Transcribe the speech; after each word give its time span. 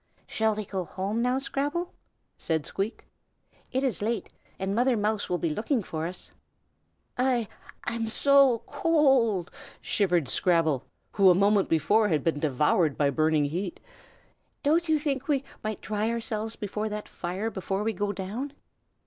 "Shall 0.25 0.55
we 0.55 0.65
go 0.65 0.83
home 0.83 1.21
now, 1.21 1.37
Scrabble?" 1.37 1.93
said 2.35 2.65
Squeak. 2.65 3.05
"It 3.71 3.83
is 3.83 4.01
late, 4.01 4.29
and 4.57 4.73
Mother 4.73 4.97
Mouse 4.97 5.29
will 5.29 5.37
be 5.37 5.51
looking 5.53 5.83
for 5.83 6.07
us." 6.07 6.31
"I'm 7.19 8.07
so 8.07 8.63
c 8.65 8.71
c 8.71 8.75
c 8.77 8.81
cold!" 8.81 9.51
shivered 9.79 10.27
Scrabble, 10.27 10.85
who 11.11 11.29
a 11.29 11.35
moment 11.35 11.69
before 11.69 12.07
had 12.07 12.23
been 12.23 12.39
devoured 12.39 12.97
by 12.97 13.11
burning 13.11 13.45
heat. 13.45 13.79
"Don't 14.63 14.89
you 14.89 14.97
think 14.97 15.27
we 15.27 15.43
might 15.63 15.81
dry 15.81 16.09
ourselves 16.09 16.55
before 16.55 16.89
that 16.89 17.07
fire 17.07 17.51
before 17.51 17.83
we 17.83 17.93
go 17.93 18.11
down?" 18.11 18.53